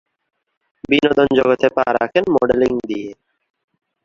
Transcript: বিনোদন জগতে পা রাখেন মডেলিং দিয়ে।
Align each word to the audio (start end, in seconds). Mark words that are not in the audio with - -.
বিনোদন 0.89 1.27
জগতে 1.37 1.67
পা 1.75 1.85
রাখেন 1.97 2.23
মডেলিং 2.35 2.71
দিয়ে। 2.89 3.09